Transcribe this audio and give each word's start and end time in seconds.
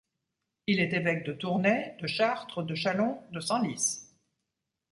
Il 0.65 0.79
est 0.79 0.93
évêque 0.93 1.23
de 1.27 1.31
Tournai, 1.33 1.95
de 2.01 2.07
Chartres, 2.07 2.63
de 2.63 2.73
Chalon, 2.73 3.21
de 3.31 3.39
Senlis. 3.39 3.99